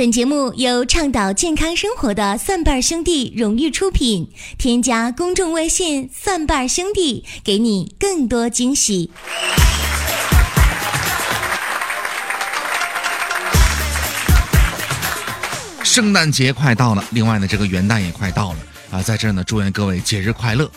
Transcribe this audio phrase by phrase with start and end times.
[0.00, 4.26] 本节目由倡导健康生活的蒜瓣兄弟荣誉出品。
[4.56, 9.10] 添加公众微信“蒜瓣兄弟”，给你更多惊喜。
[15.84, 18.58] 圣诞节快到了，另外呢，这个元旦也快到了
[18.90, 20.70] 啊，在这儿呢，祝愿各位节日快乐。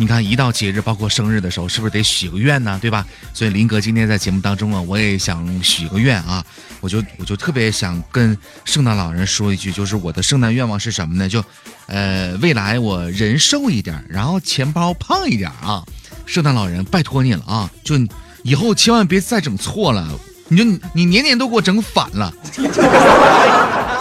[0.00, 2.78] 你看，一到节日，包括生日的时候，是不是得许个愿呢？
[2.80, 3.04] 对吧？
[3.34, 6.44] 所以林哥今天在节目当中啊，我也想许个愿啊，
[6.80, 11.28] 我就我就特别想跟圣诞老人说一句，就是我的圣诞愿望是什么呢？
[11.28, 11.44] 就，
[11.86, 15.84] 呃，未来我人瘦一点，然后钱包胖一点啊。
[16.26, 17.70] 圣诞老人，拜托你了啊！
[17.82, 17.96] 就
[18.42, 20.06] 以后千万别再整错了，
[20.48, 22.32] 你就你年年都给我整反了。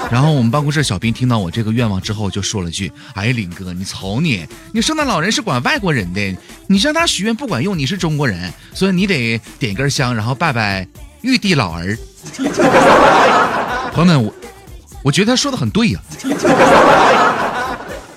[0.11, 10.87] 然后我们办公室小兵听到我这个愿望之后，就说了句：“哎，林哥，你瞅你，你圣诞老人是管外国人的，你向他许愿不管用，你是中国人，所以你得点根香，然后拜拜
[11.21, 11.97] 玉帝老儿。
[13.91, 14.33] ”朋友们，我
[15.03, 15.99] 我觉得他说的很对呀。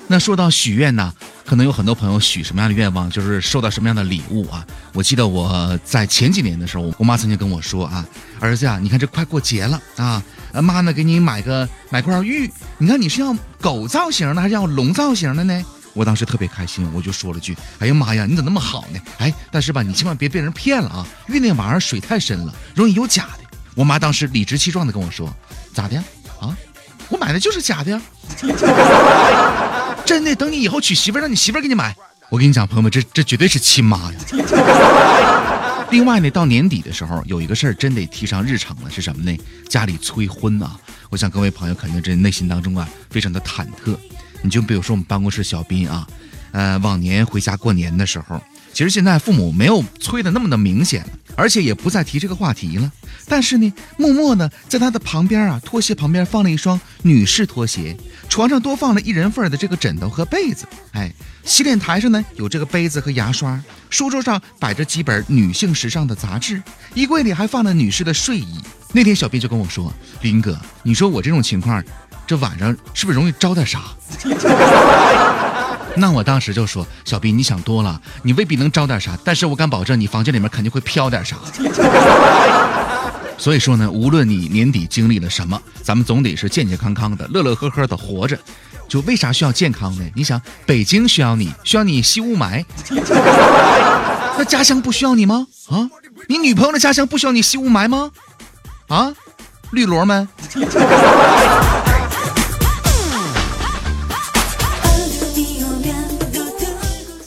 [0.07, 1.13] 那说到许愿呢？
[1.51, 4.65] 可能有很多朋友许什么样的愿望，就是收到什么样的礼物啊？
[4.93, 8.07] 我记得我在前几年的时候，我妈曾经跟我说啊，
[8.39, 10.23] 儿子呀，你看这快过节了啊，
[10.63, 15.65] 妈呢给你买个买块玉，你看你是要狗造型的还是要龙造型的呢？
[15.93, 19.01] 我当时特别开心，我就说了句，哎呀妈呀，你怎么那么好呢？
[19.19, 23.41] 哎，但是吧，你千万别被人骗了啊，玉那玩意儿水太深了，容易有假的。
[23.75, 25.29] 我妈当时理直气壮的跟我说，
[25.75, 25.97] 咋的
[26.41, 26.57] 啊？
[27.09, 28.01] 我买的就是假的呀。
[30.11, 31.95] 真的，等你以后娶媳妇儿，让你媳妇儿给你买。
[32.31, 34.19] 我跟你讲，朋友们，这这绝对是亲妈呀。
[35.93, 39.39] 另外呢，到年底的时候，有一个事儿真得提上日程了，是什么呢？
[39.69, 40.77] 家里催婚啊！
[41.11, 43.97] 我想各位朋友肯定这内心当中啊，非常的忐忑。
[44.43, 46.05] 你就比如说我们办公室小斌啊，
[46.51, 48.43] 呃，往年回家过年的时候。
[48.73, 51.05] 其实现在父母没有催的那么的明显，
[51.37, 52.91] 而且也不再提这个话题了。
[53.29, 57.97] 但是呢，默默的在他的旁边啊，拖鞋旁边放了一双女士拖鞋，
[58.31, 60.65] 床上多放了一人份的这个枕头和被子。
[60.93, 61.13] 哎，
[61.45, 66.63] 洗脸台上呢有这个杯子和牙刷，书桌上摆着几本女性时尚的杂志，
[66.95, 68.61] 衣柜里还放了女士的睡衣。
[68.93, 71.83] 那天小斌就跟我说：“林哥，你说我这种情况，
[72.25, 73.83] 这晚上是不是容易招点啥？”
[75.97, 81.37] 那我当时就说：“小斌，你想多了，你未必能招点啥，但是我敢保证，你房间里面肯定会飘点啥。
[83.41, 88.39] 所以说呢，无论你年底经历了什么，咱们总得是健健康康的、乐乐呵呵的活着。
[88.87, 90.05] 就为啥需要健康呢？
[90.15, 92.63] 你想，北京需要你，需要你吸雾霾，
[94.37, 95.47] 那家乡不需要你吗？
[95.71, 95.89] 啊，
[96.29, 98.11] 你女朋友的家乡不需要你吸雾霾吗？
[98.89, 99.11] 啊，
[99.71, 100.29] 绿萝们。”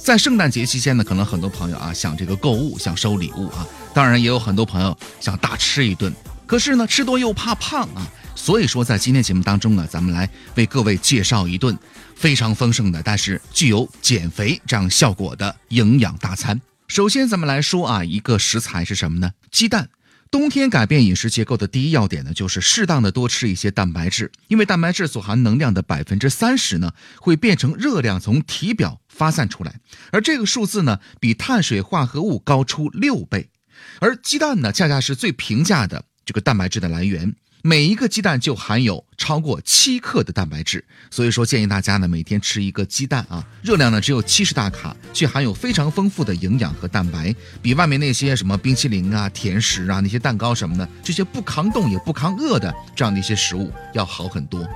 [0.03, 6.13] 在圣诞节期间呢，可能很多朋友啊想这个购物，想收礼物啊，当然也有很多朋友想大吃一顿。
[6.45, 8.05] 可是呢，吃多又怕胖啊，
[8.35, 11.77] 所以说在今天节目当中呢，咱们来为各位介绍一顿
[12.17, 16.59] 非常丰盛的，但是具有减肥这样效果的营养大餐。
[16.89, 19.31] 首先，咱们来说啊，一个食材是什么呢？
[19.51, 19.87] 鸡蛋。
[20.33, 29.79] 冬天改变饮食结构的第一要点呢，就是适当的多吃一些蛋白质，因为蛋白质所含能量的百分之三十呢，会变成热量从体表发散出来，
[30.11, 33.51] 而这个数字呢，比碳水化合物高出六倍，
[33.99, 37.35] 而鸡蛋呢，恰恰是最平价的这个蛋白质的来源。
[37.65, 54.67] 每一个鸡蛋就含有超过七克的蛋白质，所以说建议大家呢每天吃一个鸡蛋啊，热量呢只有七十大卡，却含有非常丰富的营养和蛋白，比外面那些什么冰淇淋啊、甜食啊、那些蛋糕什么的这些不抗冻也不抗饿的这样的一些食物要好很多。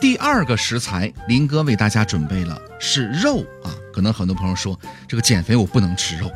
[0.00, 4.76] 第二个食材，林哥为大家准备了是肉啊，可能很多朋友说
[5.06, 6.28] 这个减肥我不能吃肉。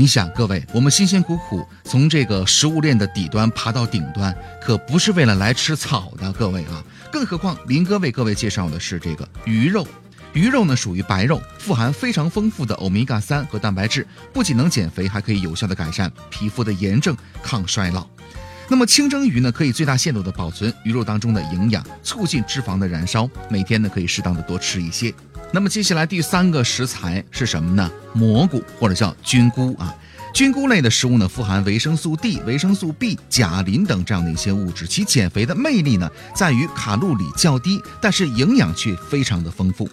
[0.00, 4.32] 你想，各位，我们辛辛苦苦从这个食物链的底端爬到顶端，
[4.62, 6.84] 可不是为了来吃草的，各位啊！
[7.10, 9.84] 更何况林哥为各位介绍的是这个鱼肉，
[10.32, 18.06] 鱼肉呢属于白肉，富含非常丰富的欧米伽三和蛋白质，不仅能减肥，还可以有效的改善皮肤的炎症、抗衰老。
[18.70, 23.28] 那么清蒸鱼呢，可以最大限度的保存鱼肉当中的营养，促进脂肪的燃烧。
[23.48, 25.12] 每天呢，可以适当的多吃一些。
[25.50, 27.90] 那么接下来第三个食材是什么呢？
[28.12, 29.94] 蘑菇或者叫菌菇啊。
[30.34, 39.88] 菌菇类的食物呢，富含维生素 D、维生素 B、钾磷等这样的一些物质，其减肥的魅力呢，在于卡路里较低，但是营养却非常的丰富。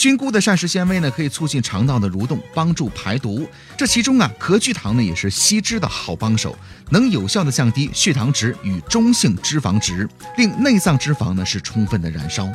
[0.00, 3.46] 菌菇的膳食纤维呢，可以促进肠道的蠕动，帮助排毒。
[3.76, 6.56] 这其中啊，壳聚糖呢也是吸脂的好帮手，
[6.88, 10.08] 能有效的降低血糖值与中性脂肪值，
[10.38, 12.48] 令内脏脂肪呢是充分的燃烧。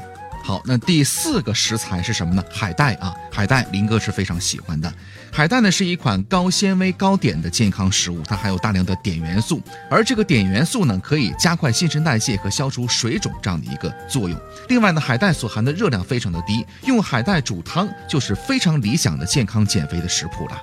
[0.46, 2.44] 好，那第四个食材是什么呢？
[2.52, 4.94] 海带啊，海带林哥是非常喜欢的。
[5.32, 9.60] 海带呢是一款高纤维高碘的健康食物，它含有大量的碘元素，
[9.90, 14.40] 而这个碘元素呢可以加快新陈代谢和消除水肿这样的一个作用。
[14.70, 20.62] 另外呢，海带所含的热量非常的低，用海带煮汤就是非常理想的健康减肥的食谱了。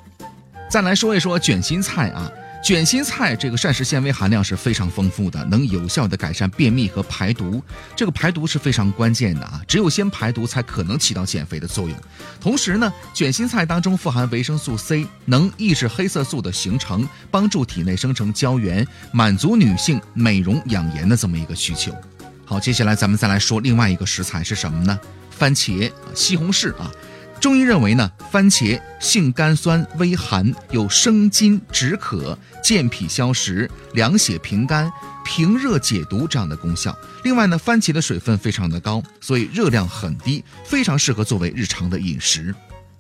[0.71, 2.31] 再来说一说卷心菜啊。
[2.63, 7.61] 卷心菜这个膳食纤维含量是非常丰富的，能有效的改善便秘和排毒。
[7.97, 11.97] 这个排毒是非常关键的啊，只有先排毒才可能起到减肥的作用。
[12.41, 21.93] 同时呢，卷心菜当中富含维生素 C，能抑制黑色素的形成，帮助体内生成胶原，满足女性美容养颜的这么一个需求。
[22.45, 24.97] 好，接下来咱们再来说另外一个食材是什么呢？
[25.31, 26.89] 番茄、西红柿啊。
[27.43, 34.89] 中医认为呢，番茄性甘酸微寒，有生津止渴、健脾消食、凉血平肝、
[35.25, 36.97] 平热解毒这样的功效。
[37.25, 42.55] 另外呢，番茄的水分非常的高，所以热量很低，非常适合作为日常的饮食。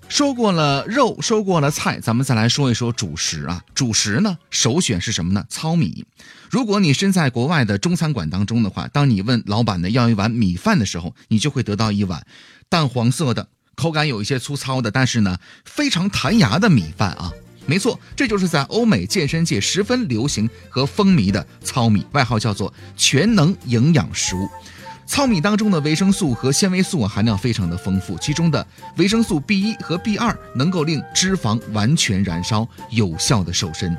[0.08, 3.62] 说过了肉，说过了菜，咱们再来说一说主食啊。
[3.72, 5.44] 主食呢，首选是什么呢？
[5.48, 6.04] 糙米。
[6.50, 12.26] 如果你身在国外的中餐馆当中的话，当你问老板呢要一碗米饭的时候，你就会得到一碗
[12.68, 13.46] 淡黄色的。
[13.74, 17.32] 口感有一些粗糙的，但是呢，非常弹牙的米饭啊，
[17.66, 24.48] 没错，这就是在欧美健身界十分流行和风靡的糙米，外号叫做全能营养食物。
[25.04, 28.64] 糙米当中的维生素和纤维素含量非常的丰富，其中的
[28.96, 33.96] 维生素 B 一和 B 二能够令脂肪完全燃烧，有效的瘦身。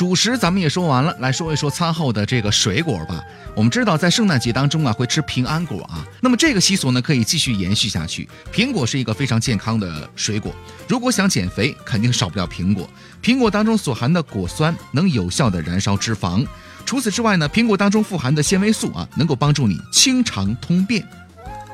[0.00, 3.22] 主食咱们也说完了，来说一说餐后的这个水果吧。
[3.54, 6.02] 我们知道，在圣诞节当中啊，会吃平安果啊。
[6.22, 8.26] 那么这个习俗呢，可以继续延续下去。
[8.50, 10.54] 苹果是一个非常健康的水果，
[10.88, 12.88] 如果想减肥，肯定少不了苹果。
[13.22, 16.46] 苹果当中所含的果酸能有效的燃烧脂肪。
[16.86, 21.06] 除此之外呢，苹果当中富含的纤维素啊，能够帮助你清肠通便。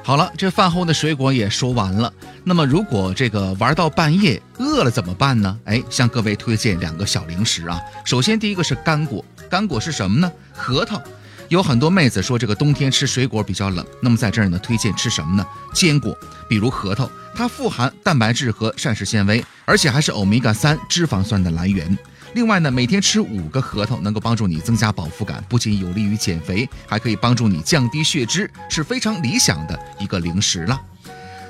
[0.07, 2.13] 好了，这饭后的水果也说完了。
[2.45, 5.59] 那么，如果这个玩到半夜饿了怎么办呢？
[5.65, 7.81] 哎，向各位推荐两个小零食啊。
[8.05, 10.31] 首先，第一个是干果，干果是什么呢？
[10.55, 11.03] 核桃。
[11.49, 15.45] 有很多妹子说这个冬天吃水果比较冷，那么在这儿呢，推荐吃什么呢？
[15.75, 16.17] 坚果，
[16.49, 21.99] 比如核桃，它富含蛋白质和膳食纤维，而且还是欧米伽三脂肪酸的来源。
[22.35, 30.81] 另外呢，每天吃五个核桃，能够帮助你增加饱腹感，不仅有利于减肥，还可以帮助你降低血脂，是非常理想的一个零食了。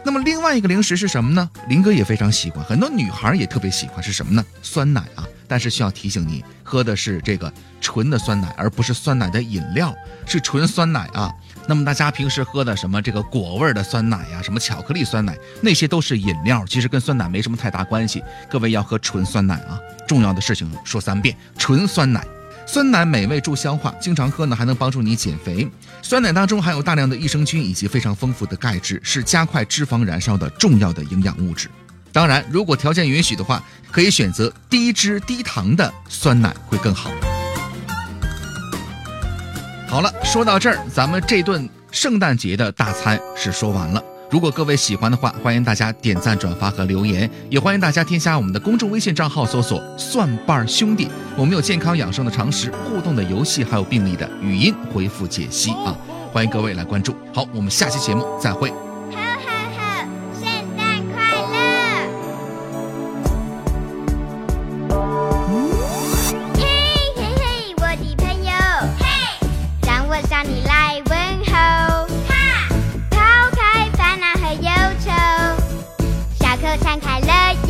[0.07, 1.51] 那么另外一个零食是什么呢？
[1.69, 4.45] 林哥也非常喜欢，很多女孩也特别喜欢，是什么呢？
[4.63, 5.27] 酸奶啊！
[5.49, 9.93] 但是需要提醒你，喝的是这个纯的酸奶，而不是酸奶的饮料，
[10.25, 11.35] 是纯酸奶啊。
[11.67, 18.23] 那么大家平时喝的什么这个果味的酸奶呀，什么巧克力酸奶，那些都是饮料，其实跟酸奶没什么太大关系。
[18.49, 19.77] 各位要喝纯酸奶啊！
[20.07, 22.25] 重要的事情说三遍：纯酸奶，
[22.67, 25.67] 酸奶美味助消化，经常喝呢还能帮助你减肥。
[26.03, 31.71] 酸奶当中含有大量的益生菌以及非常丰富的钙质，是加快脂肪燃烧的重要的营养物质。
[32.13, 37.11] 当然，如果条件允许的话，可以选择低脂低糖的酸奶会更好。
[39.87, 44.03] 好了，说到这儿，咱们这顿圣诞节的大餐是说完了。
[44.37, 51.09] 如果各位喜欢的话，欢迎大家点赞、转发和留言，也欢迎大家添加我们的公众微信账号，搜索“蒜瓣兄弟”。
[51.39, 55.97] 我们有健康养生的常识、互动的游戏，还有病例的语音回复解析啊！
[56.35, 57.17] 欢迎各位来关注。
[57.33, 58.71] 好，我们下期节目再会。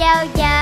[0.06, 0.55] video, yeah.